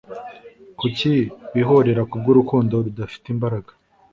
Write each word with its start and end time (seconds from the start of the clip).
Kuki 0.79 1.13
wihorera 1.53 2.01
kubwurukundo 2.11 2.73
rudafite 2.85 3.25
imbaraga 3.35 3.71